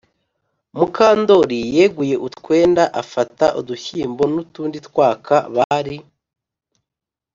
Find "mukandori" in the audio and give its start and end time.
0.77-1.59